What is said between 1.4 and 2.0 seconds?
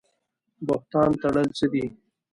څه دي؟